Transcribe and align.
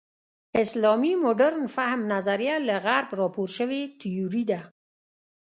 اسلامي 0.63 1.13
مډرن 1.23 1.63
فهم 1.75 2.01
نظریه 2.13 2.55
له 2.67 2.75
غرب 2.85 3.07
راپور 3.21 3.47
شوې 3.57 3.81
تیوري 4.01 4.43
ده. 4.51 4.59